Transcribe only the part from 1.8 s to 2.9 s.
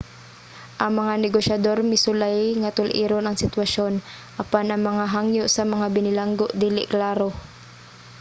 misulay nga